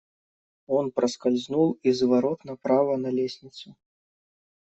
[0.65, 3.75] Он проскользнул из ворот направо на лестницу.